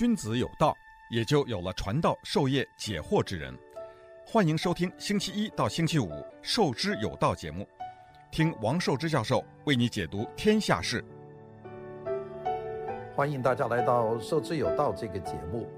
[0.00, 0.74] 君子有道，
[1.10, 3.54] 也就有了传道授业解惑之人。
[4.24, 6.08] 欢迎收听星期一到星期五
[6.40, 7.68] 《授之有道》节目，
[8.30, 11.04] 听王寿之教授为你解读天下事。
[13.14, 15.68] 欢迎大家来到《受之有道》这个节目。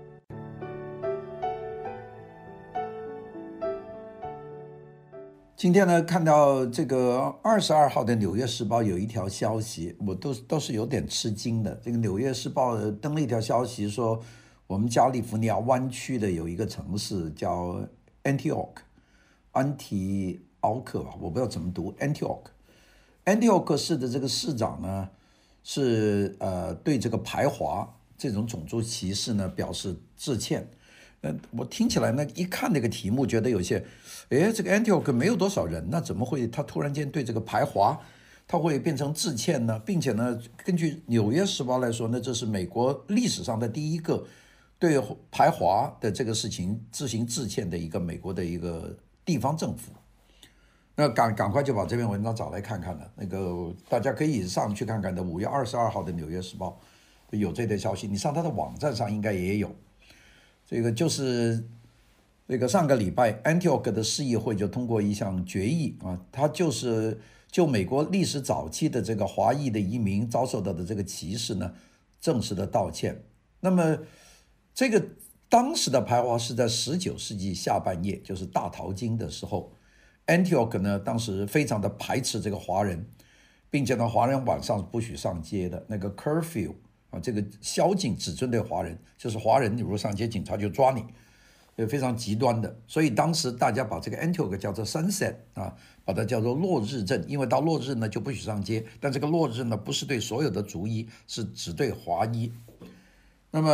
[5.63, 11.73] 今天呢，看到这个二十二号的《纽约时报》有一条消息，我都都是有点吃惊的。
[11.85, 14.21] 这个《纽约时报》登了一条消息说，
[14.67, 17.81] 我们加利福尼亚湾区的有一个城市叫
[18.25, 18.73] Antioch，
[19.53, 22.47] 安提奥克吧，我不知道怎么读 Antioch。
[23.25, 25.11] Antioch 市的这个市长呢，
[25.63, 27.89] 是呃对这个排华
[28.19, 30.69] 这种种族歧视呢表示致歉。
[31.23, 33.85] 呃，我听起来呢，一看那个题目，觉得有些，
[34.29, 37.99] 哎，这个 Antioch 没有多少人，那怎么会他突然间对这个排华，
[38.47, 39.79] 他会变成致歉呢？
[39.87, 44.27] 并且呢，根据《纽约时报》来说那，这是美国历史上的第一个
[44.81, 49.93] 对排华的这个事情自行致歉的一个美国的一个地方政府。
[50.97, 56.81] 那赶赶快就把这篇文章找来看看了，那个大家可以上去看看的，五月二十二号的《纽约时报》
[57.37, 59.73] 有这条消息，你上他的网站上应该也有。
[60.73, 61.63] 这个就是
[62.49, 67.21] 这个上个礼拜，Antioch 的市议会就通过一项决议啊，它就是
[67.51, 71.75] 就美国历史早期的这个华裔的移民遭受到的这个歧视呢，
[72.19, 73.23] 正式的道歉。
[73.61, 73.99] 那么，
[74.73, 75.09] 这个
[75.51, 79.75] 当时的排华是在十九世纪下半叶，就是大淘金的时候
[80.27, 83.07] ，Antioch 呢当时非常的排斥这个华人，
[83.69, 86.73] 并且呢，华人晚上不许上街的，那个 curfew。
[87.13, 91.05] 啊，这个宵禁只针对华人，就是华人，你如果上街，警察就抓你，
[91.77, 92.75] 呃，非常极端的。
[92.87, 98.83] 所以当时大家把这个 Antioch 叫做 Sunset 啊，把它叫做落日镇，因为到落日呢就不许上街。
[98.99, 102.51] 但这个落日呢不是对所有的族裔，是只对华裔。
[103.51, 103.71] 那么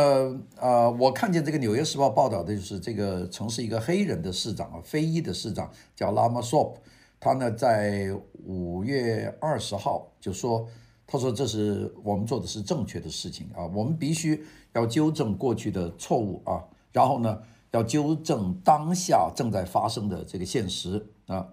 [0.57, 6.75] 啊、呃，我看见这个《纽约时报》报道的就是这个曾是一个黑人的市长啊，非裔的市长叫 Lama Sop，
[7.21, 8.13] 他呢在
[8.43, 10.67] 五月二十号就说。
[11.11, 21.47] 他说：“这是我们做的是正确的事情啊，我们必须要纠正过去的错误啊，然后呢，要纠正当下正在发生的这个现实啊。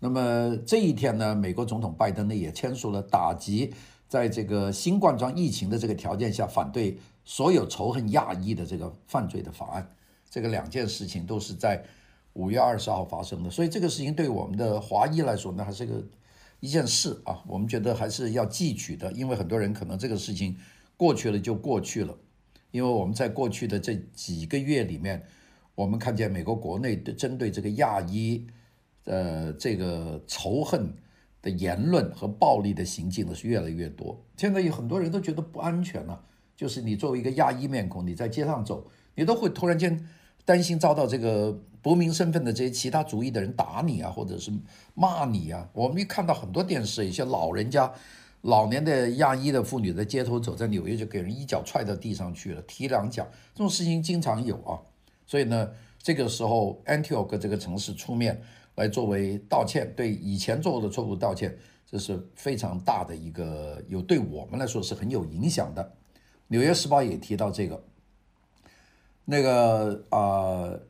[0.00, 3.72] 那么这一天呢，美国总统拜登呢也签署了打击
[4.08, 9.88] 在这个新冠状疫情的这个条件下反对所有仇恨亚裔的这个犯罪的法案。
[10.28, 11.80] 这个两件事情都是在
[12.32, 16.02] 五月二十号发生的，所以这个事情对我们的华裔来说呢，还是个。”
[16.60, 20.56] 一件事啊，我们觉得还是要记取的，因为很多人可能这个事情
[20.96, 22.16] 过去了就过去了，
[22.70, 25.22] 因为我们在过去的这几个月里面，
[25.74, 28.46] 我们看见美国国内的针对这个亚裔，
[29.04, 30.94] 呃，这个仇恨
[31.42, 34.24] 的言论和暴力的行径呢是越来越多。
[34.36, 36.24] 现在有很多人都觉得不安全了，
[36.56, 40.08] 就是你作为一个亚裔面孔，你在街上走，你都会突然间。
[40.46, 41.52] 担心遭到这个
[41.82, 44.52] 不明身份的这些其他族裔的人打你啊，或者是
[44.94, 45.68] 骂你啊。
[45.72, 47.92] 我们一看到很多电视，一些老人家、
[48.42, 54.78] 老年的亚裔的妇女在街头走，在纽约就给人一脚踹到地上去了，踢两脚，这种事情经常有啊。
[55.26, 55.68] 所以呢，
[55.98, 58.40] 这个时候 Antioch 这个城市出面
[58.76, 61.52] 来作为道歉，对以前做的错误道歉，
[61.84, 65.92] 这是非常大的一个有对我们来说是很有影响的。
[66.46, 67.82] 纽约时报也提到这个。
[69.28, 70.80] 那个呃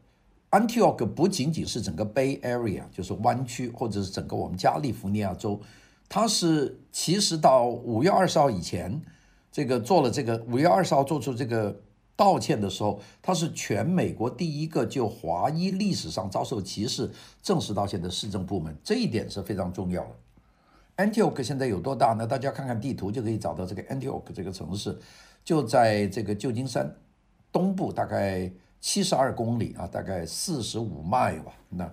[0.51, 5.59] ，Antioch 不仅仅是整个 Bay Area，就是湾区，或者是整个我们加利福尼亚州，
[6.07, 9.01] 它是其实到五月二十号以前，
[9.51, 11.81] 这个做了这个五月二十号做出这个
[12.15, 17.11] 道歉的时候，它是全美国第一个就华裔历史上遭受歧视
[17.43, 21.05] 正式道歉的市政部门，这一点是非常重要的。
[21.05, 22.27] Antioch 现在有多大呢？
[22.27, 24.99] 大家看看地图就可以找到这个 Antioch 这个城市，
[25.43, 26.95] 就在这个旧金山。
[27.56, 28.53] 东部大概
[28.83, 31.55] 七十二公里啊，大概四十五迈吧。
[31.71, 31.91] 那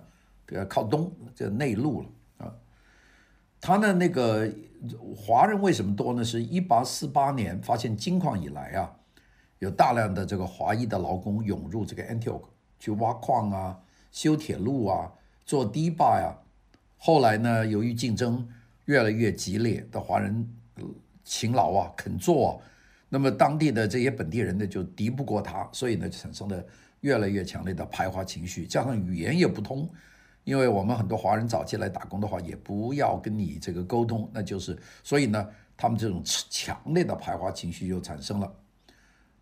[0.48, 2.52] 呃，靠东这内陆了啊。
[3.62, 4.46] 他呢，那个
[5.16, 6.22] 华人为什么多呢？
[6.22, 8.94] 是一八四八年发现金矿以来啊，
[9.58, 12.42] 有大量的这个华裔的劳工涌入这个 Antioch
[12.78, 13.80] 去挖矿啊、
[14.12, 15.10] 修铁路啊、
[15.46, 16.36] 做堤坝呀。
[16.98, 18.46] 后来呢，由于竞争
[18.84, 20.46] 越来越激烈，的华人
[21.24, 22.52] 勤劳啊，肯做啊。
[23.08, 26.64] 那么当地的这些本地人呢，就敌不过他，所以呢，产生了
[27.00, 29.88] 越来越强烈的排华情绪，加上语言也不通，
[30.42, 38.52] 因为我们很多华人早期来打工的话，也不要跟你这个沟通，那就是，所以呢，他们这种强烈的排华情绪就产生了。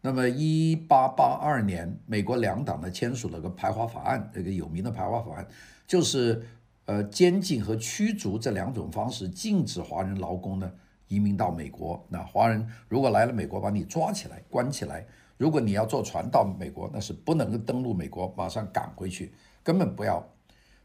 [0.03, 5.47] 那么，一八八二年，美国两党呢签署了个排华法案，这个有名的排华法案，
[5.87, 6.43] 就是
[6.85, 10.71] 呃，监禁和驱逐这两种方式，禁止华人劳工呢。
[11.13, 15.05] 移民到美国，那华人如果来了美国，把你抓起来关起来；
[15.37, 20.27] 如果你要坐船到美国，那是不能登陆美国，马上赶回去，根本不要。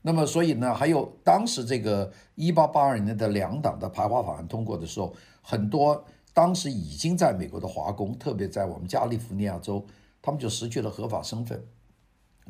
[0.01, 6.03] 那么，所以呢，还有当时这个一八八二年的两党的排华法案通过的时候，很多
[6.33, 9.85] 当时已经在美国的华工，特别在我们加利福尼亚州，
[10.21, 11.65] 他们就失去了合法身份。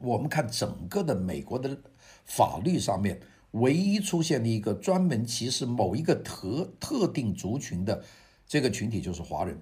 [0.02, 1.78] 我们看整个的美国的
[2.26, 3.20] 法律上面，
[3.60, 8.04] 唯一出现的一个专门歧视某一个特特定族群的
[8.48, 9.58] 这个群体，就是华人。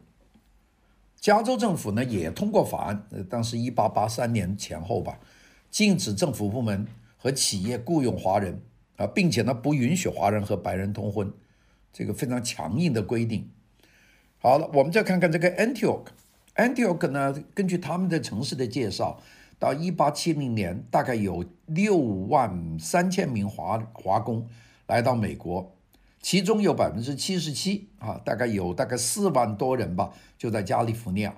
[1.19, 5.19] 加州政府呢也通过法案，呃，当时一八八三年前后吧，
[5.71, 6.85] 禁止政府部门
[7.17, 8.61] 和企业雇佣华人
[8.97, 11.33] 啊，并且呢不允许华人和白人通婚，
[11.91, 13.49] 这个非常强硬的规定。
[14.37, 19.19] 好了，我们再看看这个 Antioch，Antioch 呢，根据他们的城市的介绍，
[19.65, 24.47] 到一八七零年，大概有六万三千名华华工
[24.85, 25.75] 来到美国。
[26.21, 31.35] 其中有百分之七十七啊，大概有大概四万多人吧，就在加利福尼亚。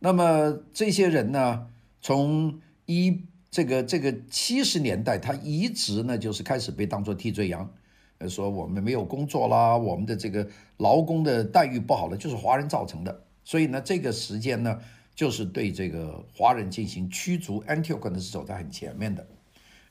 [0.00, 1.68] 那么这些人呢，
[2.02, 7.70] 从一这个这个七十年代，他一直呢就是开始被当作替罪羊，
[8.18, 10.46] 呃，说我们没有工作啦，我们的这个
[10.76, 13.24] 劳工的待遇不好了，就是华人造成的。
[13.42, 14.78] 所以呢，这个时间呢，
[15.14, 17.62] 就是对这个华人进行驱逐。
[17.64, 19.26] Antioch 呢是走在很前面的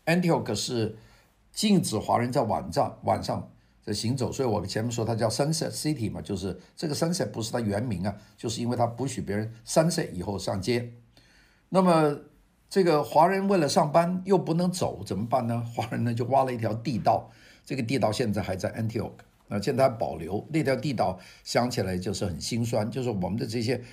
[0.06, 0.98] ，Antioch 是
[1.52, 3.50] 禁止华人在晚上晚上。
[3.86, 10.94] 在行走，所以我们前面说它叫 Sunset City 嘛，就是这个 Sunset 不是它原名啊，就是因为它不许别人 Sunset 以后上街。
[11.68, 12.18] 那么
[12.70, 15.62] 这个华人为了上班又不能走，怎么办呢？
[15.76, 17.30] 华人呢就挖了一条地道，
[17.66, 19.12] 这个地道现在还在 Antioch，
[19.50, 23.84] 啊，现在还保留那条地道，想起来就是很心酸，就是我们的这些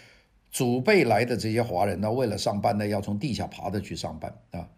[0.50, 4.68] 祖辈来的这些华人呢，为了上班呢，要从地下爬着去上班啊。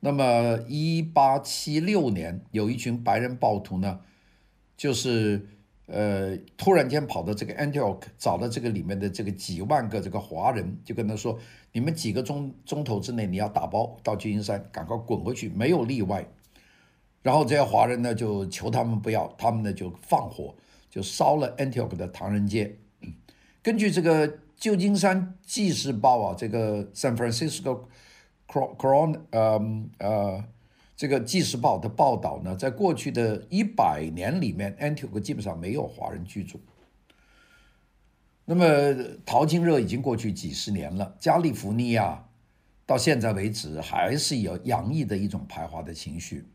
[0.00, 4.00] 那么一八七六年，有一群白人暴徒呢。
[4.78, 5.48] 就是
[5.86, 11.38] 呃，突然间跑到这个 Antioch，找到这个里面的这个几万个这个华人，就跟他说
[11.72, 16.26] ：“你们几个钟钟头之内，你要打包到旧金山，赶快滚回去，没有例外。”
[17.24, 20.54] 然后这些华人呢，就求他们不要，他们呢就放火，
[20.90, 22.76] 就烧了 Antioch 的唐人街。
[23.62, 27.84] 根据这个旧金山纪事报啊，这个 San Francisco
[28.48, 29.60] Crown 呃
[29.98, 30.44] 呃。
[30.98, 36.58] 这个《纪事报》的报道呢，在过去的一百年里面，Antioch 基本上没有华人居住。
[38.46, 38.64] 那么
[39.26, 42.26] 淘金热已经过去几十年了，加利福尼亚
[42.86, 46.48] 到现在为止还是有洋溢的一种排华的情绪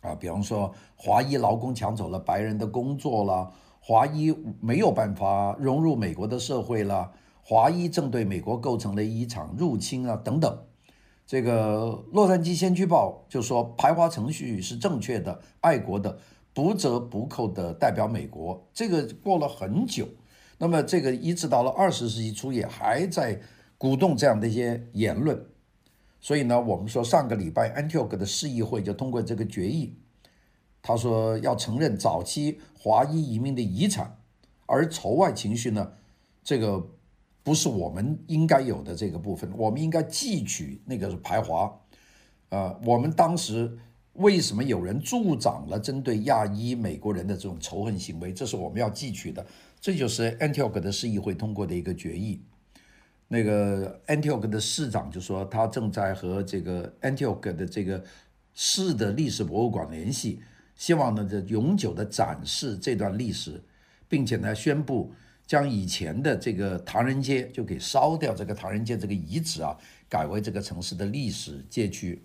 [0.00, 7.12] 啊，比方说华裔劳工抢走了白人的工作了，华裔没有办法融入美国的社会了，
[7.50, 10.56] 华裔正对美国构成了一场入侵啊，等等。
[11.26, 16.16] 这个《洛杉矶先驱报》就说，排华程序是正确的、爱国的、
[16.54, 18.64] 不折不扣的代表美国。
[18.72, 20.06] 这个过了很久，
[20.58, 23.40] 那么这个一直到了二十世纪初也还在
[23.76, 25.44] 鼓动这样的一些言论。
[26.20, 29.96] 所以呢，我们说上个礼拜安提奥克的市议会就通过这个决议，
[30.80, 34.16] 他说要承认早期华裔移民的遗产，
[34.66, 35.94] 而仇外情绪呢，
[36.44, 36.86] 这个。
[37.42, 41.74] 不是我们应该有的这个部分，我们应该记取那个排华，
[42.50, 43.78] 呃，我们当时
[44.12, 48.32] 为什么有人助长了针对亚裔美国人的这种仇恨行为？
[48.32, 49.44] 这是我们要记取的。
[49.80, 52.42] 这就是 Antioch 的市议会通过的一个决议。
[53.28, 58.04] 那个 Antioch 的市长就说，他正在和这个 Antioch 的这个
[58.52, 60.42] 市的历史博物馆联系，
[60.76, 63.62] 希望呢，这永久的展示这段历史，
[64.08, 65.12] 并且呢，宣布。
[65.50, 69.76] 将以前的这个唐人街就给烧掉，这个唐人街这个遗址啊，
[70.08, 72.22] 改为这个城市的历史街区。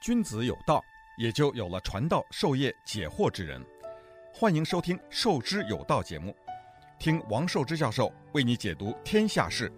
[0.00, 0.80] 君子有道，
[1.18, 3.60] 也就有了传道授业解惑之人。
[4.32, 6.32] 欢迎收听《授之有道》节目，
[7.00, 9.72] 听王寿之教授为你解读天下事。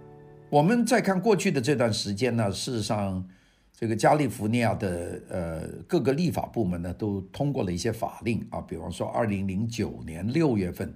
[0.51, 3.27] 我们再看过去的这段时间呢，事实上。
[3.83, 10.95] 这个加利福尼亚的呃各个立法部门呢，都通过了一些法令啊，比方说，二零零九年六月份，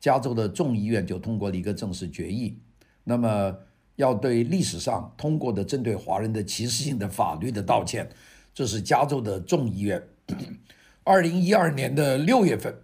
[0.00, 2.58] 加州的众议院就通过了一个正式决议，
[3.04, 3.54] 那么
[3.96, 8.08] 要对历史上通过的针对华人的歧视性的法律的道歉，
[8.54, 10.02] 这是加州的众议院。
[11.04, 12.74] 二零一二年的六月份，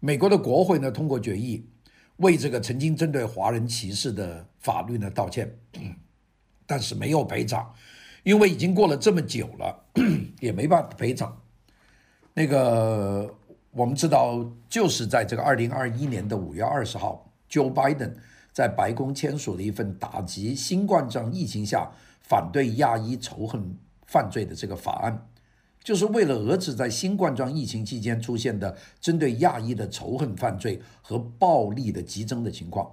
[0.00, 1.66] 美国的国会呢通过决议，
[2.16, 5.54] 为这个曾经针对华人歧视的法律呢道歉，
[6.64, 7.70] 但是没有赔偿。
[8.24, 9.84] 因为已经过了这么久了，
[10.40, 11.40] 也没办法赔偿。
[12.34, 13.32] 那个
[13.70, 18.14] 我们知道，就是在这个二零二一年的五月二十号，Joe Biden
[18.52, 25.28] 在白宫签署了一份打击新冠状疫情下反对亚裔仇恨犯罪的这个法案，
[25.82, 32.90] 就是为了遏制在新冠状疫情期间出现的针对亚裔的仇恨犯罪和暴力的激增的情况。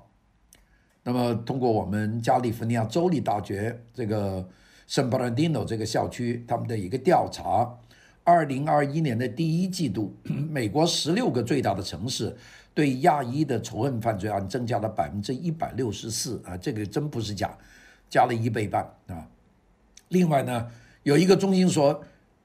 [1.04, 4.48] 那么，通过我们加利福尼亚州立大学这个
[4.92, 7.78] 圣巴尔迪诺这个校区他们的一个调查，
[8.26, 10.14] 二零二一年的第一季度，
[10.50, 12.36] 美国十六个最大的城市
[12.74, 17.58] 对亚裔的仇恨犯罪案增加了百分之一百六十四啊，这个真不是假，
[18.10, 19.26] 加了一倍半啊。
[20.10, 20.68] 另外呢，
[21.04, 22.04] 有一个中心说。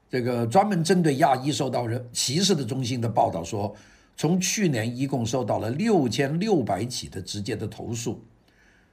[0.08, 3.74] 这个专门针对亚裔受到人歧视的中心的报道说，
[4.16, 8.22] 从去年一共收到了六千六百起的直接的投诉，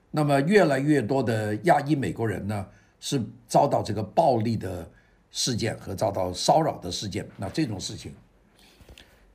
[0.10, 2.66] 那么越来越多的亚裔美国人呢
[3.06, 4.90] 是遭到这个暴力的
[5.30, 7.28] 事件和遭到骚扰的事件。
[7.36, 8.14] 那这种事情，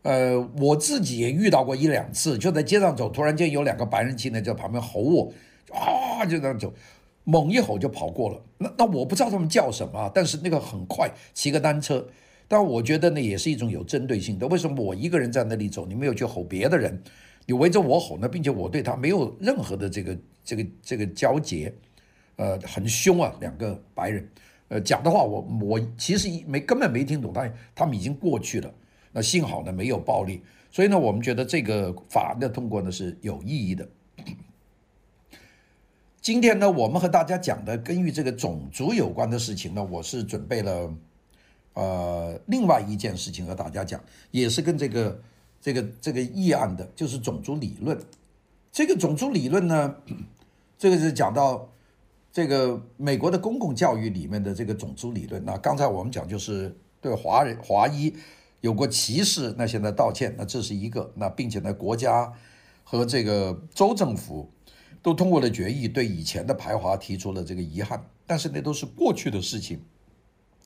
[0.01, 5.33] 呃，我自己也遇到过一两次，就在街上走，突然间有两个白人青年在旁边吼我，
[5.71, 6.73] 啊，就这样走。
[7.25, 12.09] 猛一吼就跑过了，那那我不知道他们叫什么，但是那个很快，骑个单车，
[12.49, 14.49] 但我觉得呢也是一种有针对性的。
[14.49, 17.03] 为什么我一个人在那里走，你没有去吼别的人，
[17.45, 18.27] 你围着我吼呢？
[18.27, 21.71] 并且我对他没有任何的这个这个这个交结，
[22.39, 24.29] 呃，很凶啊，两个白人，
[24.69, 28.73] 呃，讲的话我我其实没根本没听懂，但他们已经过去了。
[29.11, 30.41] 那幸好呢没有暴力，
[30.71, 33.89] 所以呢我们觉得这个法案的通过呢是有意义的。
[36.21, 40.95] 今天呢，我们和大家讲的跟与这个种族有关的事情呢，我是准备了，
[41.73, 45.21] 呃，另外一件事情和大家讲，也是跟这个
[45.61, 47.99] 这个这个议案的，就是种族理论。
[48.71, 49.97] 这个种族理论呢，
[50.79, 51.69] 这个是讲到
[52.39, 55.45] 这个美国的公共教育里面的这个种族理论。
[55.45, 58.15] 那刚才我们讲就是对华人华裔
[58.61, 61.13] 有过歧视，那现在道歉，那这是一个。
[61.17, 62.33] 那并且呢，国家
[62.85, 64.49] 和这个州政府。
[65.01, 69.81] 都通过了决议，对以前的排华提出了这个遗憾，但是那都是过去的事情。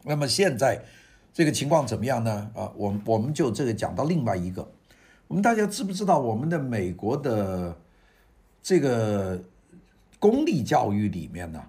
[0.05, 0.83] 那么现在
[1.35, 2.51] 这个情况怎么样呢？
[2.55, 4.73] 啊，我我们就这个讲到另外一个，
[5.29, 7.77] 我们大家知不知道我们的美国的
[8.63, 9.43] 这个
[10.23, 11.65] 公立教育里面呢，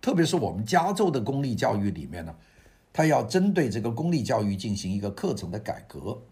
[0.00, 2.34] 特别是我们加州的公立教育里面呢，
[2.94, 6.22] 它要针对这个公立教育进行一个课程的改革。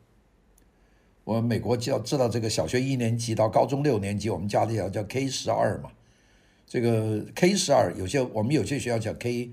[1.25, 5.91] 我们美国就要知道这个小学一年级到高中六年级，我们加的要叫 K 十二嘛。
[6.67, 9.53] 这个 K 十二有些我们有些学校叫 K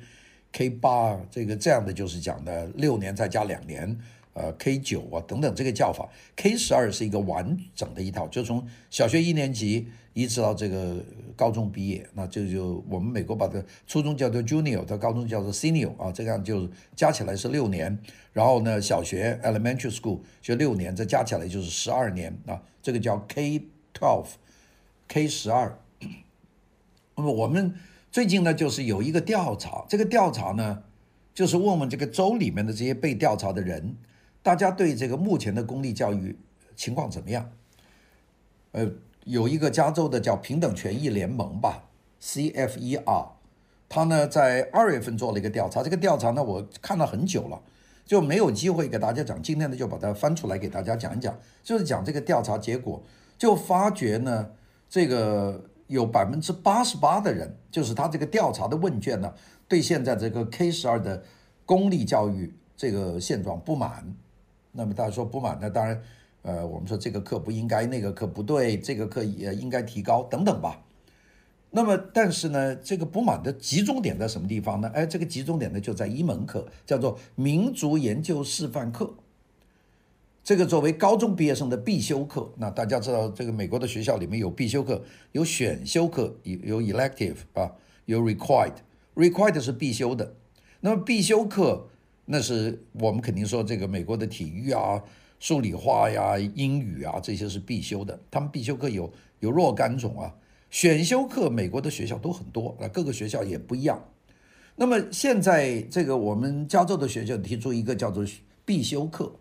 [0.54, 4.00] K 八，这个这样的就是讲的六年再加两年，
[4.34, 6.08] 呃 K 九啊等等这个叫法。
[6.36, 11.04] K 十二是一个完整的一套，就从小学一年级一直到这个
[11.36, 17.98] 高中毕业，那这就，就我们美国把这初中叫做 Junior，到高中叫做 Senior 啊，这样就加起来是六年。
[18.32, 23.62] 然后呢，小学 elementary school 学六年，这加起来就是十二年啊，这个叫 K
[23.94, 25.78] twelve，K 十二。
[27.16, 27.74] 那么我们
[28.12, 30.84] 最近呢，就是有一个调查，这个调查呢，
[31.34, 33.98] 就是问问这个州里面的这些被调查的人，
[34.50, 36.36] 大家对这个目前的公立教育
[36.76, 37.52] 情况怎么样？
[38.72, 38.90] 呃，
[39.26, 41.84] 有一个加州的叫平等权益联盟吧
[42.20, 43.28] ，CFER，
[43.88, 47.62] 他呢在二月份做了一个调查，这个调查呢我看了很久了。
[48.08, 53.04] 就没有机会给大家讲，今天呢就把它翻出来给大家讲一讲，就是讲这个调查结果，
[53.38, 54.50] 就发觉呢，
[54.90, 59.32] 这个有百分之八十八的人，就是他这个调查的问卷呢，
[59.68, 61.24] 对现在这个 K 十二的
[61.68, 64.16] 公立教育这个现状不满。
[64.80, 66.02] 那么大家说不满，那当然，
[66.44, 70.86] 呃，我们说这个课不应该，那个课不对，这个课也应该提高等等吧。
[71.72, 74.90] 那么，但是呢，这个不满的集中点在什么地方呢？
[74.94, 79.14] 哎，这个集中点呢就在一门课，叫做民族研究示范课。
[80.42, 87.74] 这个作为高中毕业生的必修课，那大家知道，这个美国的学校里面有必修课，有选修课，有有 elective 啊，
[88.06, 88.76] 有 required。
[89.14, 90.36] required 是必修的。
[90.80, 91.90] 那么必修课，
[92.32, 95.02] 那是我们肯定说，这个美国的体育啊、
[95.40, 98.20] 数理化呀、英语啊这些是必修的。
[98.30, 100.36] 他们必修课有有若干种啊。
[100.70, 104.06] 选修课，美国的学校都很多，那各个学校也不一样。
[104.76, 108.24] 那么现在这个我们加州的学校提出一个叫做
[108.64, 109.34] 必修课，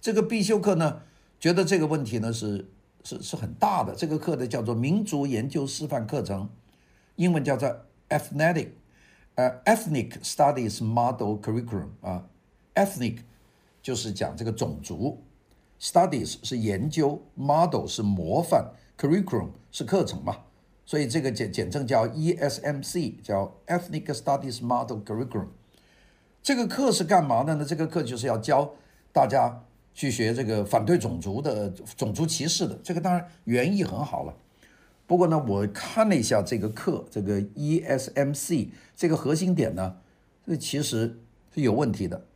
[0.00, 1.02] 这个必修课呢，
[1.38, 2.66] 觉得这个问题呢是
[3.04, 3.94] 是是很大的。
[3.94, 6.48] 这个课呢叫做民族研究示范课程，
[7.16, 8.68] 英文叫做 ethnic，
[9.40, 12.26] 呃，ethnic studies model curriculum 啊
[12.74, 13.20] ，ethnic
[13.80, 15.22] 就是讲这个种族
[15.80, 20.36] ，studies 是研究，model 是模范，curriculum 是课程嘛。
[20.84, 25.48] 所以这个简简称叫 ESMC，叫 Ethnic Studies Model Curriculum。
[26.42, 27.64] 这个课是干嘛的呢？
[27.64, 28.74] 这个课就是要教
[29.10, 32.78] 大家去学这个反对种族的种族歧视的。
[32.82, 34.36] 这个当然原意很好了，
[35.10, 39.96] 不过呢，我看了一下这个课，这个 ESMC 这个核心点呢，
[40.46, 41.18] 这其实
[41.52, 42.26] 是有问题的。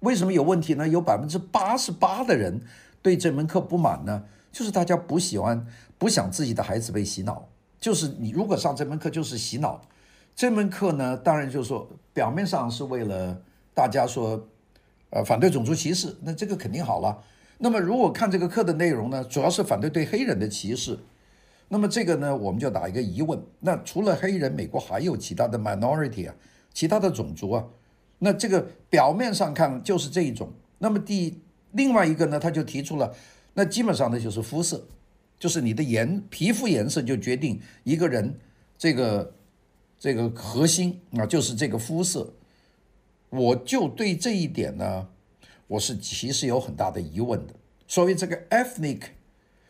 [0.00, 0.88] 为什么有问题呢？
[0.88, 2.62] 有百分之八十八的人
[3.02, 5.66] 对这门课不满呢，就是大家不喜欢，
[5.98, 7.46] 不想自己的孩子被洗脑。
[7.78, 9.82] 就是你如果上这门课就是洗脑，
[10.34, 13.42] 这门课呢，当然就是说表面上是为了
[13.74, 14.48] 大家说，
[15.10, 17.22] 呃，反对种族歧视，那这个肯定好了。
[17.58, 20.98] 那么如果看这个课的内容呢，主要是反对对黑人的歧视，
[21.72, 23.42] 那么这个呢，我们就打一个疑问。
[23.60, 26.34] 那除了黑人，美国还有其他的 minority 啊，
[26.74, 27.66] 其他的种族啊？
[28.18, 33.14] 那这个表面上看就是这一种，那么第另外一个呢，他就提出了，
[33.54, 34.86] 那基本上呢就是肤色，
[35.38, 38.38] 就是你的颜皮肤颜色就决定一个人
[38.76, 39.32] 这个
[39.98, 42.34] 这个核心啊，就是这个肤色。
[43.30, 45.08] 我就对这一点呢，
[45.68, 47.54] 我是其实有很大的疑问的。
[47.88, 49.00] 所谓这个 ethnic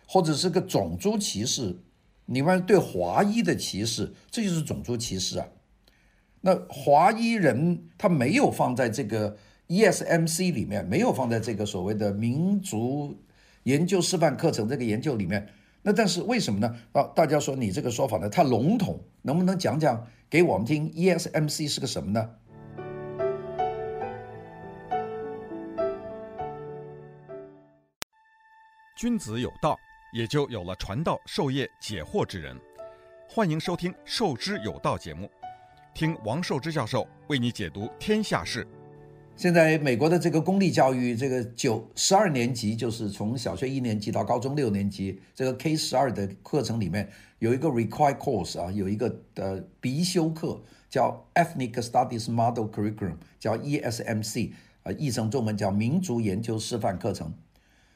[0.05, 1.77] 或者是个种族歧视，
[2.33, 5.47] 你们对华裔的歧视，这就是种族歧视啊。
[6.41, 9.37] 那华裔人他没有放在这个
[9.69, 13.23] ESMC 里面，没有放在这个所谓的民族
[13.65, 15.47] 研究示范课程这个研究里面。
[15.83, 16.75] 那但是为什么呢？
[16.93, 22.31] 啊，大家说你这个说法呢太笼统，能不能讲讲给我们听？ESMC 是个什么呢？
[28.97, 29.77] 君子有道，
[30.13, 32.55] 也就有了传道授业解惑之人。
[33.27, 35.31] 欢迎收听《授之有道》节目。
[35.95, 38.67] 听王寿之教授为你解读天下事。
[39.37, 54.53] 现在美国的这个公立教育，这个九十二年级，就是从小学一年级到高中六年级，这个 K 十二的课程里面有一个 required course 啊，有一个的必修课叫 Ethnic Studies Model Curriculum，叫 ESMC，
[54.83, 57.33] 啊，译成中文叫民族研究示范课程。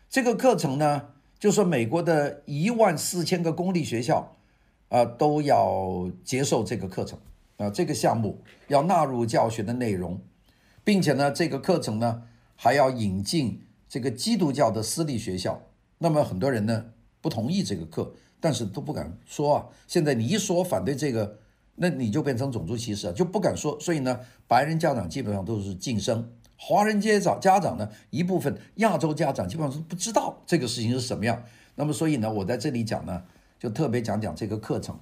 [0.08, 1.08] 这个课程呢，
[1.46, 4.36] 就说美国的一万四千个公立学校
[4.88, 7.16] 啊，都要接受这个课程。
[7.56, 10.20] 啊，这个项目要纳入教学的内容，
[10.82, 12.24] 并且呢，这个课程呢
[12.56, 15.62] 还要引进这个基督教的私立学校。
[15.98, 16.86] 那么很多人呢
[17.20, 19.66] 不同意这个课，但是都不敢说啊。
[19.86, 21.38] 现在你一说反对这个，
[21.76, 23.78] 那你就变成种族歧视啊，就不敢说。
[23.78, 31.42] 所以呢，白人家长基本上都是晋升，华人街长家长呢一部分亚洲家长基本上是不知道这个事情是什么样。
[31.74, 33.24] 那么所以呢，我在这里讲呢，
[33.58, 34.98] 就特别讲讲这个课程。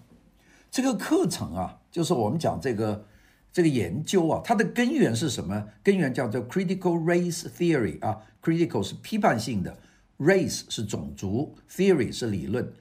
[0.70, 3.06] 这个课程啊，就是我们讲这个
[3.52, 5.68] 这个研究啊，它的根源是什么？
[5.84, 9.78] 根源叫做 critical race theory 啊，critical 是批判性的
[10.18, 12.72] ，race 是种族，theory 是理论。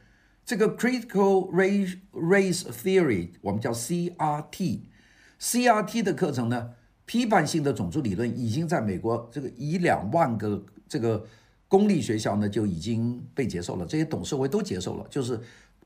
[0.44, 6.72] 这个 critical race race theory 我们叫 CRT，CRT 的课程呢，
[7.14, 11.24] 批判性的种族理论已经在美国这个一两万个这个
[11.68, 15.40] 公立学校呢就已经被接受了，这些董事会都接受了，就是。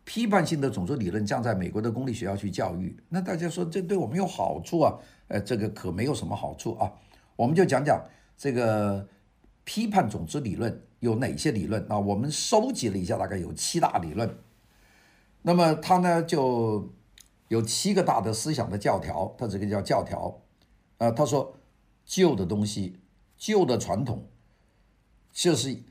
[0.06, 4.94] 批判性的种族理论将在美国的公立学校去教育，那大家说这对我们有好处啊？
[5.28, 6.90] 呃，这个可没有什么好处啊。
[7.36, 8.02] 我们就讲讲
[8.38, 9.06] 这个
[9.66, 12.00] 批判种族理论有哪些理论啊？
[12.00, 14.34] 我们收集了一下，大概有七大理论。
[15.42, 16.90] 那么它呢就
[17.50, 20.34] 有七个大的思想的教条，它这个叫教条。
[20.98, 21.58] 啊，他说
[22.06, 23.00] 旧的东西、
[23.38, 24.28] 旧的传统，
[25.32, 25.84] 就是。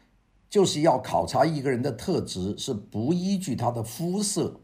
[0.48, 4.60] 就是要考察一个人的特质，是不依据他的肤色，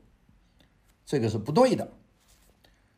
[1.05, 1.91] 这个是不对的。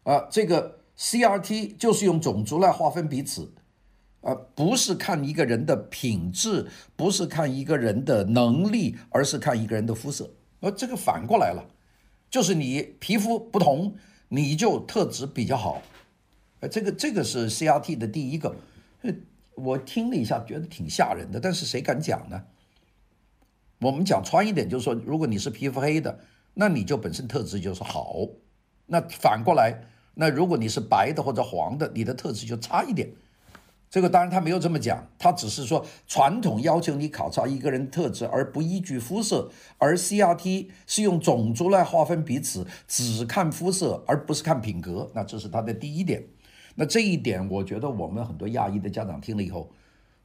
[0.03, 3.55] 啊，这个 CRT 就是用种族来划分彼此，
[4.21, 10.35] 啊，不是看一个人的品质，不是看一个人的能力，而是看一个人的肤色。
[10.61, 11.67] 而这个反过来了，
[12.31, 13.97] 就是你皮肤不同，
[14.29, 15.81] 你就特质比较好。
[16.69, 18.55] 这个这个是 CRT 的第一个。
[19.57, 22.43] 我听了一下，觉得挺吓人的，但是谁敢讲呢？
[23.79, 26.19] 我们讲穿一点，就是说，如果你是皮肤黑的，
[26.55, 28.17] 那你就本身特质就是好。
[28.87, 29.83] 那反过来，
[30.15, 33.11] 那如果你是白的或者黄的，你的特质就差一点。
[33.89, 45.13] 这个当然他没有这么讲，他只是说传统要求你考察一个人特质，而不依据肤色，而 CRT 是用种族来划分彼此，只看肤色而不是看品格。
[45.15, 46.25] 那这是他的第一点。
[46.75, 49.71] 那这一点，我觉得我们很多亚裔的家长听了以后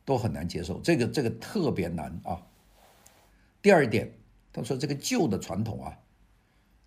[0.04, 2.42] 都很难接受，这个这个特别难啊。
[3.62, 4.12] 第二点，
[4.52, 6.00] 他说这个旧的传统啊，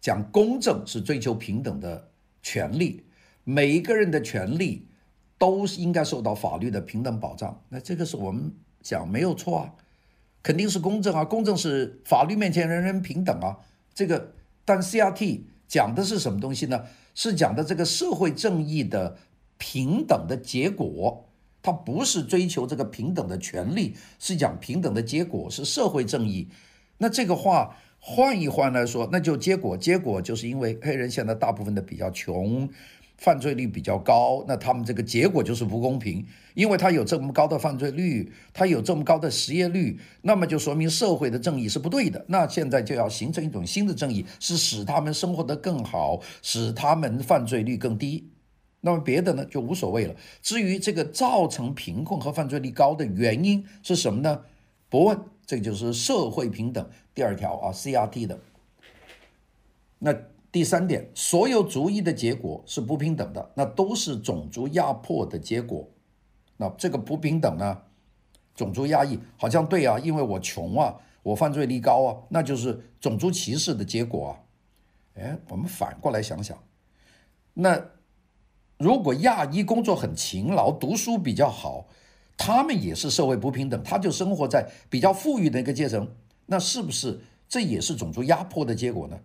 [0.01, 2.11] 讲公正是追求平等的
[2.42, 3.05] 权利，
[3.44, 4.88] 每一个人的权利
[5.38, 7.62] 都是应该受到法律的平等保障。
[7.68, 9.75] 那这个是我们讲没有错啊，
[10.42, 13.59] 肯定是公正啊，公正是法律面前人人平等啊。
[13.94, 14.33] 这个，
[14.64, 16.87] 但 CRT 讲的是什么东西呢？
[17.14, 19.18] 是讲的这个社会正义的
[19.62, 21.29] 平等的结果。
[21.62, 26.48] 他不是追求这个平等的权利，是讲平等的结果，是社会正义。
[26.98, 32.68] 那这个话换一换来说，那就结果，结果就是因为黑人现在大部分的比较穷，
[33.16, 42.25] 犯罪率比较高，那他们这个结果就是不公平，因为他有这么高的犯罪率，他有这么高的失业率，那么就说明社会的正义是不对的。
[42.27, 48.32] 那现在就要形成一种新的正义，是使他们生活得更好，使他们犯罪率更低。
[48.83, 50.14] 那么别的呢就无所谓了。
[50.42, 54.45] 至于这个造成贫困和犯罪率高的原因是什么呢？
[54.90, 58.38] 不问，这就是社会平等第二条啊，CRT 的。
[59.99, 60.14] 那。
[60.53, 65.88] 第三点，所有主义的结果是不平等的，那都是种族压迫的结果。
[66.59, 67.81] 那这个不平等呢，
[68.55, 74.31] 种族压抑好像对啊，因为我穷啊，我犯罪率高啊，那就是种族歧视的结果啊。
[75.14, 76.62] 哎，我们反过来想想，
[77.55, 77.83] 那
[78.83, 81.87] 如果亚裔工作很勤劳，读书比较好，
[82.37, 86.16] 他们也是社会不平等，他就生活在比较富裕的一个阶层，
[86.47, 89.21] 那是不是这也是种族压迫的结果呢？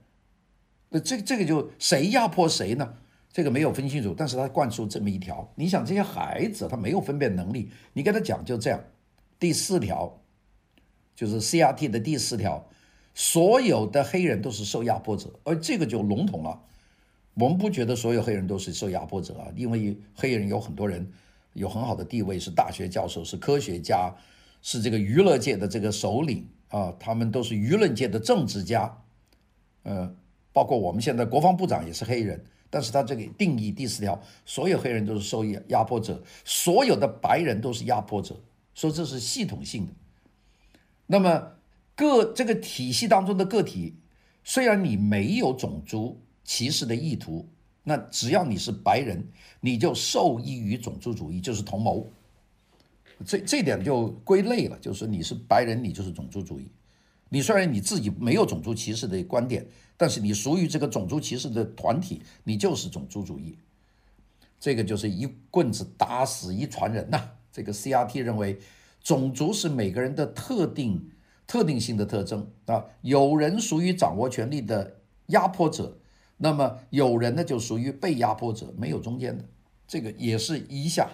[0.90, 2.94] 那这这个就谁压迫谁呢？
[3.34, 5.52] 这个没有分清楚，但是他灌输这么一条。
[5.56, 8.80] 你想这些孩子他没有分辨能力，你跟他讲就这样。
[9.40, 10.22] 第四条
[11.16, 12.70] 就是 CRT 的第四条，
[13.16, 16.62] 所有的黑人都是受压迫者，而这个就笼统了。
[17.40, 21.10] 我们不觉得所有黑人都是受压迫者啊，因为黑人有很多人
[21.54, 24.14] 有很好的地位，是大学教授，是科学家，
[24.62, 29.04] 是这个娱乐界的这个首领啊，他们都是舆论界的政治家，
[29.84, 30.16] 呃。
[30.54, 38.36] 包括我们现在国防部长也是黑人，但是他这个定义第四条，所有黑人都是受压压迫者，所有的白人都是压迫者，
[38.74, 39.94] 说这是系统性的。
[41.06, 41.52] 那么
[41.96, 43.98] 各这个体系当中的个体，
[44.44, 47.46] 虽然你没有种族歧视的意图，
[47.84, 49.24] 那只要你是白人，
[49.60, 52.10] 你就受益于种族主义，就是同谋。
[53.26, 56.72] 这这点就归类了，就是你是白人，你就是种族主义。
[57.30, 63.58] 你虽然你自己没有种族歧视的观点，但是你属于这个种族歧视的团体，你就是种族主义。
[64.60, 67.30] 这个就是一棍子打死一船人呐。
[67.52, 68.58] 这个 CRT 认为，
[69.04, 71.12] 种族是每个人的特定、
[71.46, 72.86] 特定性的特征啊。
[73.02, 74.96] 有人属于掌握权力的
[75.28, 75.98] 压迫者，
[76.38, 79.46] 那么有人呢就属于被压迫者，没有中间的。
[79.88, 81.10] 这个也是一项。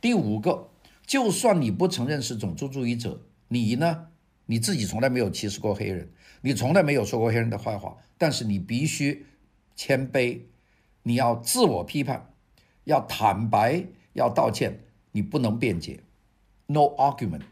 [0.00, 0.70] 第五个，
[1.06, 4.08] 就算你不承认是种族主义者，你呢？
[4.46, 9.24] 你自己从来没有歧视过黑人，你从来没有说过黑人的坏话，但是你必须
[9.76, 10.40] 谦卑，
[11.04, 12.34] 你要自我批判，
[12.84, 14.80] 要坦白，要道歉，
[15.12, 16.02] 你不能辩解
[16.66, 17.42] ，no argument，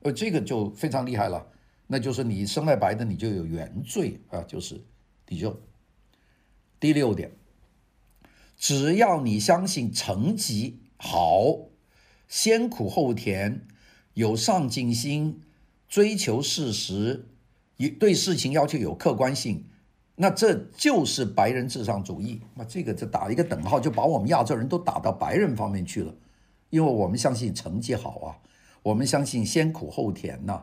[0.00, 1.44] 呃，这个就非常厉害了，
[1.86, 4.80] 那就是你生来白的，你就有原罪啊，就是
[5.28, 5.58] 你就
[6.80, 7.32] 第六点，
[8.56, 11.58] 只要你相信成绩好，
[12.28, 13.66] 先苦后甜，
[14.14, 15.42] 有上进心。
[15.88, 17.28] 追求事实，
[17.98, 19.64] 对事情要求有客观性，
[20.16, 22.42] 那这就是白人至上主义。
[22.54, 26.14] 那这个就打一个等号，就把我们亚洲人都打到白人方面去了，
[26.68, 28.36] 因为我们相信成绩好啊，
[28.82, 30.62] 我们相信先苦后甜呐、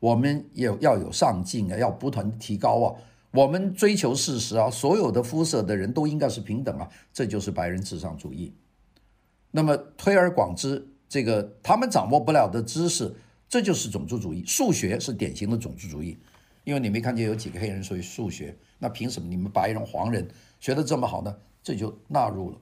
[0.00, 2.96] 我们也要有上进啊，要不断提高啊，
[3.34, 8.54] 我们追求事实啊，所有的肤色的人都应该是平等啊，这就是白人至上主义。
[9.50, 13.12] 那么推而广之，这个他们掌握不了的知识。
[13.48, 16.16] 这就是种族主义，数学是典型的种族主义，
[16.62, 20.28] 因为你没看见有几个黑人属于数学，那凭什么你们白人、黄人
[20.60, 21.36] 学得这么好呢？
[21.60, 22.58] 这就纳入了。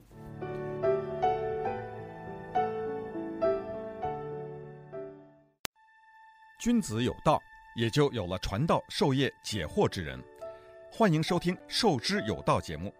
[6.59, 7.39] 君子有道，
[7.75, 10.19] 也就有了传道授业解惑之人。
[10.95, 12.93] 欢迎收听《授之有道》节目，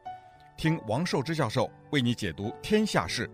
[0.57, 3.29] 听王寿之教授为你解读天下事。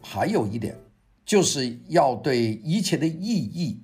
[0.00, 0.74] 还有一点，
[1.22, 3.82] 就是要对一切的意义。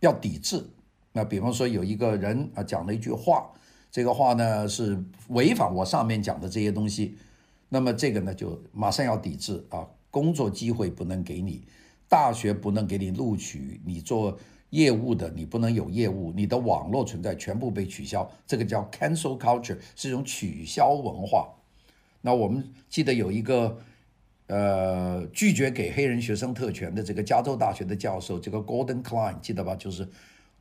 [0.00, 0.68] 要抵制，
[1.12, 3.48] 那比方说有一个人啊讲了一句话，
[3.92, 7.16] 这个话呢是违反我上面讲的这些东西，
[7.68, 11.62] 那么这个呢就马上要抵制啊，工作机会不能给你，
[12.08, 14.36] 大学不能给你录取，你做
[14.74, 21.48] 业务的你不能有业务，你的网络存在全部被取消，这个叫 cancel culture，是一种取消文化。
[22.20, 23.78] 那我们记得有一个。
[24.46, 29.74] 呃，拒绝给黑人学生特权的这个加州大学的教授，这个 Gordon Klein 记得吧？
[29.74, 30.06] 就是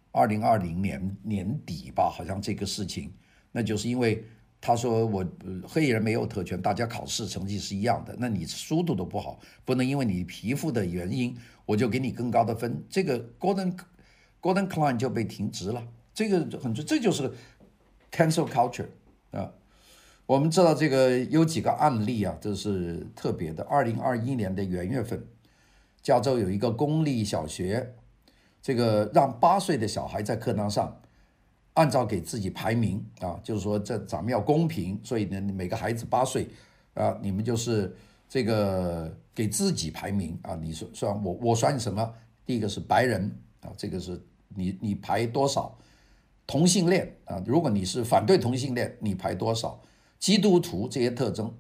[0.10, 3.12] 二零二零年年底吧，好像这个事情，
[3.52, 4.24] 那就是因为
[4.62, 5.26] 他说我
[5.68, 12.82] 黑人没有特权，大家考试成绩是一样的，那你书读都不好，不能因为你皮肤的原因，我就给你更高的分。
[12.90, 13.76] 这个 Gordon
[14.44, 15.82] Gordon Klein 就被停职了。
[16.14, 17.32] 这个很这就是
[18.12, 18.86] cancel culture
[19.32, 19.52] 啊。
[20.26, 23.64] 我们知道这个有几个案例啊，这是特别的。
[23.64, 25.26] 二零二一年的元月份，
[26.02, 27.94] 加州有一个公立小学，
[28.62, 31.02] 这个让八岁的小孩在课堂上
[31.74, 36.48] 按照给自己排名啊，就是说这咱们要公平，所以呢，每个孩子八岁
[36.94, 37.94] 啊，你们就是
[38.30, 42.14] 这个给自己排名啊，你说算我我算什么？
[42.46, 43.30] 第一个是白人
[43.62, 44.22] 啊，这个是
[44.56, 45.78] 你你排多少？
[46.46, 49.80] 同性恋啊，如果你是反对同性恋，你排多少？
[50.20, 51.54] 基督徒这些特征，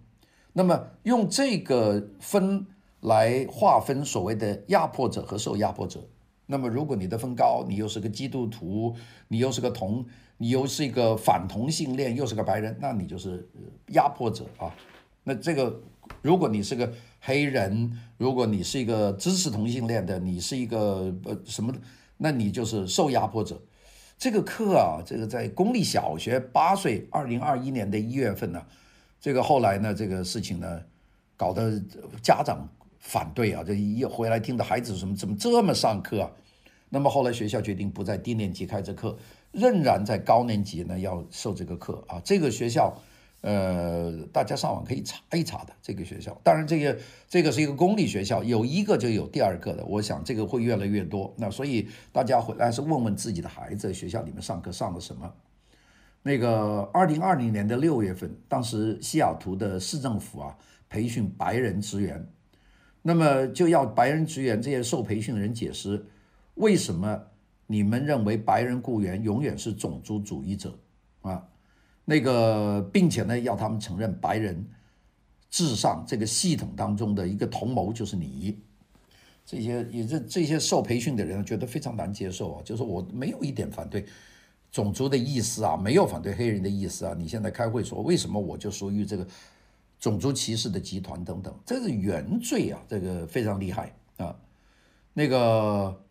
[0.52, 2.66] 那么用这个分
[3.00, 6.08] 来划分所谓的压迫者和受压迫者。
[6.46, 8.94] 那么如果你的分高，你又是个基督徒，
[9.30, 10.06] 你又是个同，
[10.38, 13.48] 你又是一个反同性恋，又是个白人，那你就是
[13.88, 14.76] 压迫者啊。
[15.24, 15.82] 那这个，
[16.22, 21.74] 如果你是个黑人，如果你是一个支持同性恋的，你是一个呃什么，
[22.24, 23.62] 那你就是受压迫者。
[24.18, 28.66] 这个课啊，这个在公立小学八岁，二零二一年的一月份呢，
[29.20, 30.82] 这个后来呢，这个事情呢，
[31.36, 31.78] 搞得
[32.22, 32.66] 家长
[32.98, 36.32] 反对啊，这一回来听的孩子什么怎么这么上课啊？
[36.88, 39.18] 那么后来学校决定不在低年级开这课，
[39.52, 42.22] 仍然在高年级呢要授这个课啊。
[42.24, 42.98] 这个学校。
[43.44, 51.34] 呃，大家上网可以查一查的这个学校，当然这个这个是一个公立学校，有一个就有第二个的，我想这个会越来越多。
[51.38, 55.30] 那所以大家回来是问问自己的孩子，学校里面上课上的什么？
[56.22, 62.26] 那个二零二零年的六月份，当时西雅图的市政府啊培训白人职员，
[63.02, 66.06] 那么就要白人职员这些受培训的人解释，
[66.54, 67.24] 为什么
[67.68, 70.80] 你们认为白人雇员永远是种族主义者
[71.24, 71.50] 啊？
[72.06, 74.66] 那个，并且呢，要他们承认白人
[75.50, 78.60] 至上这个系统当中的一个同谋就是你，
[79.46, 84.06] 这些也这这些受培训的人觉得非常难接受啊，就是我没有一点反对
[84.72, 89.26] 种族的意思啊，没有反对黑人的意思啊，你现在开会说为什么我就属于这个
[90.00, 94.36] 种族歧视的集团等等，这是原罪啊，这个非常厉害啊，
[95.14, 96.03] 那个。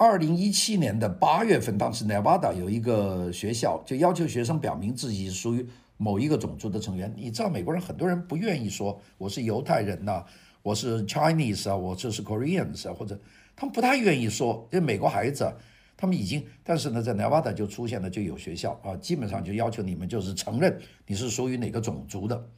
[0.00, 7.12] 二零一七年的八月份，当时 Nevada 有一个学校就要求学生表明自己属于某一个种族的成员。
[7.16, 10.24] 你知道美国人很多人不愿意说我是犹太人呐、
[10.62, 13.20] 我是 Chinese 啊，我这是 Koreans 啊，或者
[13.56, 14.68] 他们不太愿意说。
[14.70, 15.52] 因为美国孩子，
[15.96, 22.48] 他们已经，但是呢，在 Nevada 就出现了就有学校啊，基本上就要求你们就是承认你是属于哪个种族的。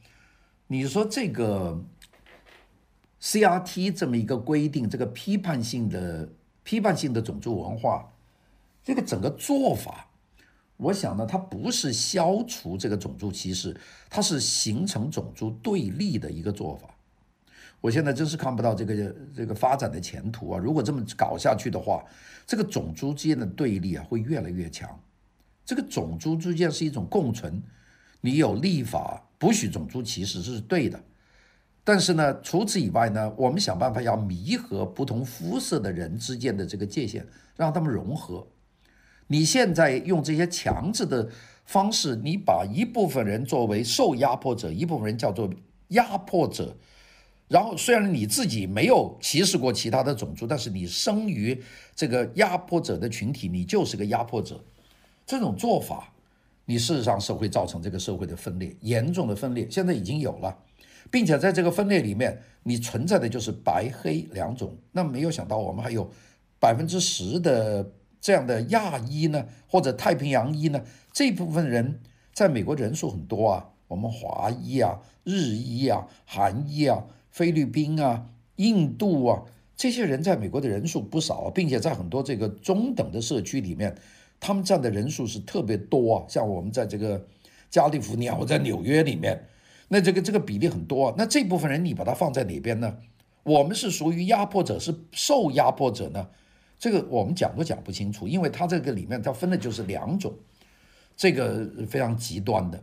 [0.67, 1.83] 你说这个
[3.19, 6.29] CRT 这么一个规定，这个批判性的。
[6.71, 8.09] 批判性的种族文化，
[8.81, 10.07] 这个整个做法，
[10.77, 13.75] 我想呢，它不是消除这个种族歧视，
[14.09, 16.87] 它是形成种族对立的一个做法。
[17.81, 20.57] 我现在真是看不到这个这个发展的前途啊！
[20.57, 22.05] 如果这么搞下去的话，
[22.47, 24.97] 这个种族之间的对立啊会越来越强。
[25.65, 27.61] 这个种族之间是一种共存，
[28.21, 30.97] 你有立法不许种族歧视，这是对的。
[31.83, 38.45] 但是呢，除此以外呢，我们想办法要弥合不同肤色的人之间的这个界限，让他们融合。
[39.27, 41.27] 你现在用这些强制的
[41.65, 45.49] 方式，你把一部分人作为受压迫者，一部分人叫做
[45.87, 46.75] 压迫者。
[47.47, 51.61] 然后虽然你自己没有歧视过其他的种族，但是你生于
[51.95, 54.63] 这个压迫者的群体，你就是个压迫者。
[55.25, 56.13] 这种做法，
[56.65, 60.57] 你事实上是会造成这个社会的分裂，严重的分裂，现在已经有了。
[61.09, 64.77] 并且在这个分裂里面，你存在的就是白黑两种。
[64.91, 66.11] 那没有想到，我们还有
[66.59, 70.83] 百分之十的这样的亚裔呢，或者太平洋裔呢。
[71.11, 71.99] 这部分人
[72.33, 79.43] 在美国人数很多啊，我们华裔啊、日裔啊、韩裔啊、菲律宾啊、印度啊，
[79.75, 83.95] 这些人在美国的人数不少，并且在很多这个中等的社区里面，
[84.39, 86.25] 他们占的人数是特别多啊。
[86.29, 87.25] 像我们在这个
[87.69, 89.43] 加利福尼亚，我在纽约里面。
[89.93, 92.97] 那这个这个比例很多，那这部分人你把它放在哪边呢？
[93.43, 96.29] 我们是属于压迫者，是受压迫者呢？
[96.79, 100.33] 这个我们讲都讲不清楚，因为它这个里面它分的就是两种，
[101.17, 102.81] 这个非常极端的，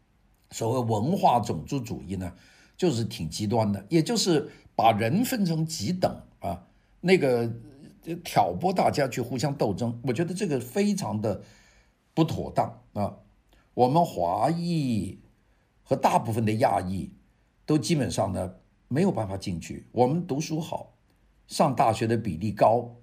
[0.52, 2.30] 所谓文化种族主义呢，
[2.76, 6.66] 就是挺极端的，也就是把人分成几等啊，
[7.00, 7.50] 那个
[8.22, 11.40] 挑拨大家去互相斗争，我觉得这个非常的
[12.12, 13.16] 不妥当啊，
[13.72, 15.21] 我们华裔。
[15.92, 17.12] 和大部分的亚裔
[17.66, 18.54] 都基本上呢
[18.88, 19.86] 没有办法进去。
[19.92, 20.94] 我们读书好，
[21.46, 22.96] 上大学的比例高，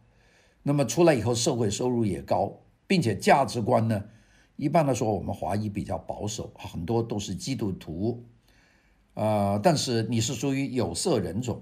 [0.63, 4.06] 那么出来以后社会收入也高，并且价值观呢，
[4.56, 8.25] 一般来说我们华裔比较保守，很多都是基督徒，
[9.13, 11.62] 呃，但是你是属于有色人种，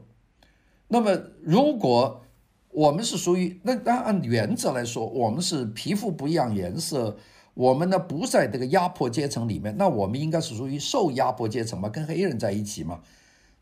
[0.87, 1.11] 那么
[1.43, 2.23] 如果
[2.69, 7.17] 我们是属于那那按原则来说，我们是皮肤不一样颜色。
[7.57, 13.01] 我们呢不在这个压迫阶层里面，那我们应该是属于受压迫阶层嘛，跟黑人在一起嘛。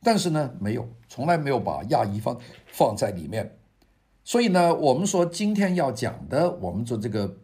[0.03, 3.57] 但是呢，没有，从来没有把亚裔放放在里面。
[4.25, 7.37] 所以呢，我们说今天要讲的，我们做这个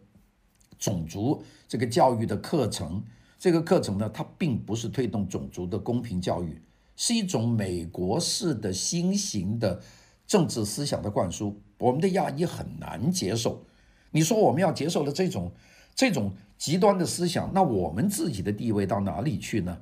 [0.78, 3.02] 种族这个教育的课程，
[3.38, 6.60] 这个课程呢，它并不是推动种族的公平教育，
[6.96, 9.80] 是一种美国式的新型的
[10.26, 11.58] 政治思想的灌输。
[11.78, 13.64] 我们的亚裔很难接受。
[14.10, 15.50] 你说我们要接受的这种
[15.94, 19.76] 这种极端的思想，那我们自己的地位到哪里去呢？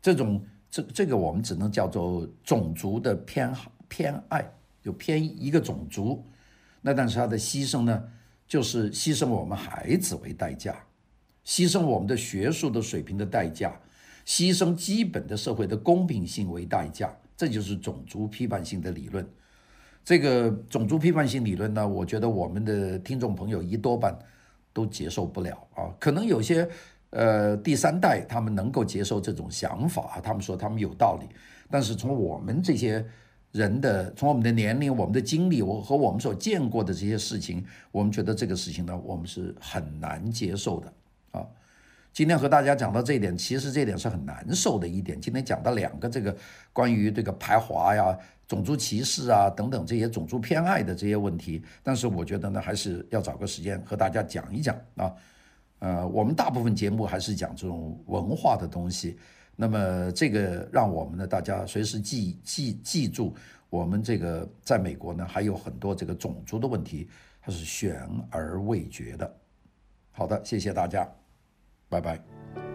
[0.00, 4.48] 这种这这个我们只能叫做种族的偏好偏爱，
[4.82, 6.24] 就偏一个种族。
[6.80, 8.04] 那但是他的牺牲呢，
[8.46, 10.76] 就是牺牲我们孩子为代价，
[11.44, 13.74] 牺牲我们的学术的水平的代价，
[14.24, 19.28] 牺牲基本的社会的公平性为代价，这就是种族批判性的理论。
[20.04, 24.16] 这个种族批判性理论呢，我觉得我们的听众朋友一多半
[24.76, 25.80] 都接受不了啊。
[25.98, 26.68] 可能有些
[27.10, 31.26] 呃第三代他们能够接受这种想法，他们说他们有道理，
[31.70, 33.04] 但是从我们这些。
[33.52, 40.92] 人的从我们的年龄、我们的经历，我和我们所见过的这些事情，我们觉得这个事情呢，我们是很难接受的
[41.30, 41.46] 啊。
[42.12, 45.18] 今天和大家讲到这一点，其实这一点是很难受的一点。
[45.18, 46.36] 今天讲到两个这个
[46.70, 55.12] 关于这个排华呀、种族歧视啊等等这些种族偏爱的这些问题，但是我觉得呢，还是要找个时间和大家讲一讲啊。
[55.78, 59.18] 呃，我们大部分节目还是讲这种文化的东西。
[59.54, 63.34] 那么这个让我们呢，大家随时记记记住，
[63.68, 67.08] 我们这个在美国呢，还有很多这个种族的问题，
[67.42, 69.34] 它是悬而未决的。
[70.12, 71.06] 好的，谢谢大家，
[71.88, 72.65] 拜拜。